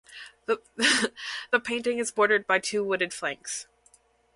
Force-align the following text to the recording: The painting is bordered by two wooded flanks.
The 0.47 1.59
painting 1.63 1.99
is 1.99 2.09
bordered 2.11 2.47
by 2.47 2.57
two 2.57 2.83
wooded 2.83 3.13
flanks. 3.13 3.67